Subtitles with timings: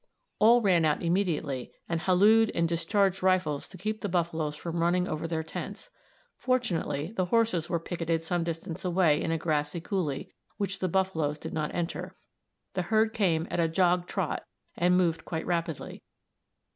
[0.39, 5.07] All ran out immediately, and hallooed and discharged rifles to keep the buffaloes from running
[5.07, 5.91] over their tents.
[6.37, 11.37] Fortunately, the horses were picketed some distance away in a grassy coulée, which the buffaloes
[11.37, 12.15] did not enter.
[12.73, 14.43] The herd came at a jog trot,
[14.75, 16.01] and moved quite rapidly.